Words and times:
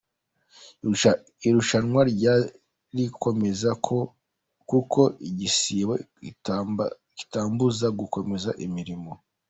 Irushanwa 1.47 2.01
nzarikomeza 2.11 3.69
kuko 4.69 5.01
igisibo 5.29 5.93
kitambuza 7.17 7.87
gukomeza 7.99 8.51
imirimo. 8.65 9.11